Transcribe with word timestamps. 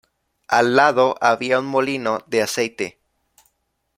Al 0.47 0.75
lado, 0.75 1.15
había 1.21 1.59
un 1.59 1.67
molino 1.67 2.21
de 2.25 2.41
aceite. 2.41 2.97